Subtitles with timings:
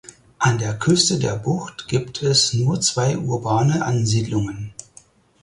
[0.39, 4.73] An der Küste der Bucht gibt es nur zwei urbane Ansiedlungen.